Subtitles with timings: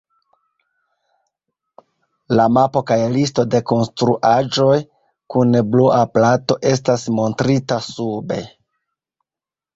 [2.39, 4.79] La mapo kaj listo de konstruaĵoj
[5.35, 8.41] kun Blua Plato estas montrita sube.